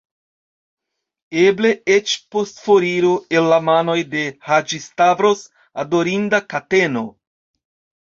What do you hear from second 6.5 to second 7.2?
kateno!